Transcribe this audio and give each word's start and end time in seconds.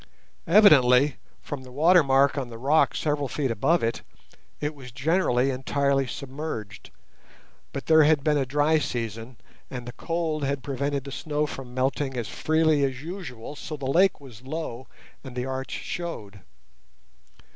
Evidently, 0.47 1.17
from 1.43 1.61
the 1.61 1.71
watermark 1.71 2.35
on 2.35 2.49
the 2.49 2.57
rock 2.57 2.95
several 2.95 3.27
feet 3.27 3.51
above 3.51 3.83
it, 3.83 4.01
it 4.59 4.73
was 4.73 4.91
generally 4.91 5.51
entirely 5.51 6.07
submerged; 6.07 6.89
but 7.71 7.85
there 7.85 8.01
had 8.01 8.23
been 8.23 8.35
a 8.35 8.43
dry 8.43 8.79
season, 8.79 9.37
and 9.69 9.87
the 9.87 9.91
cold 9.93 10.43
had 10.43 10.63
prevented 10.63 11.03
the 11.03 11.11
snow 11.11 11.45
from 11.45 11.75
melting 11.75 12.17
as 12.17 12.27
freely 12.27 12.83
as 12.83 13.03
usual; 13.03 13.55
so 13.55 13.77
the 13.77 13.85
lake 13.85 14.19
was 14.19 14.41
low 14.41 14.87
and 15.23 15.35
the 15.35 15.45
arch 15.45 15.69
showed. 15.69 16.39